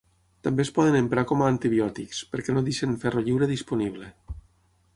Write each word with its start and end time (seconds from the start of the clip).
També 0.45 0.63
es 0.67 0.71
poden 0.77 0.95
emprar 0.99 1.23
com 1.31 1.43
a 1.43 1.49
antibiòtics, 1.55 2.21
perquè 2.31 2.55
no 2.57 2.65
deixen 2.69 2.99
ferro 3.05 3.25
lliure 3.27 3.51
disponible. 3.53 4.13